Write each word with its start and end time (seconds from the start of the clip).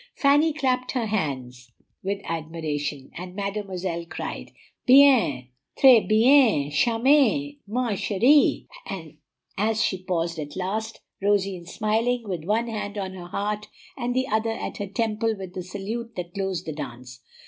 Fanny 0.15 0.51
clapped 0.51 0.93
her 0.93 1.05
hands 1.05 1.71
with 2.01 2.21
admiration, 2.23 3.11
and 3.15 3.35
Mademoiselle 3.35 4.03
cried, 4.09 4.49
"Bien, 4.87 5.49
tres 5.77 6.07
bien, 6.09 6.71
charmante, 6.71 7.59
ma 7.67 7.93
cherie!" 7.93 8.65
as 9.59 9.83
she 9.83 10.03
paused 10.03 10.39
at 10.39 10.55
last, 10.55 11.01
rosy 11.21 11.55
and 11.55 11.69
smiling, 11.69 12.23
with 12.27 12.45
one 12.45 12.67
hand 12.67 12.97
on 12.97 13.13
her 13.13 13.27
heart 13.27 13.67
and 13.95 14.15
the 14.15 14.27
other 14.27 14.49
at 14.49 14.77
her 14.77 14.87
temple 14.87 15.35
with 15.37 15.53
the 15.53 15.61
salute 15.61 16.15
that 16.15 16.33
closed 16.33 16.65
the 16.65 16.73
dance. 16.73 17.19